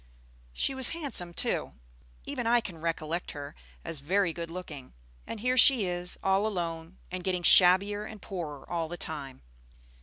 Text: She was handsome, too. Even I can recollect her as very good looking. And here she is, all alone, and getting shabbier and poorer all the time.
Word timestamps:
She 0.51 0.73
was 0.73 0.89
handsome, 0.97 1.31
too. 1.31 1.73
Even 2.25 2.47
I 2.47 2.59
can 2.59 2.81
recollect 2.81 3.33
her 3.33 3.53
as 3.85 3.99
very 3.99 4.33
good 4.33 4.49
looking. 4.49 4.93
And 5.27 5.41
here 5.41 5.57
she 5.59 5.85
is, 5.85 6.17
all 6.23 6.47
alone, 6.47 6.97
and 7.11 7.23
getting 7.23 7.43
shabbier 7.43 8.05
and 8.05 8.19
poorer 8.19 8.67
all 8.67 8.87
the 8.87 8.97
time. 8.97 9.43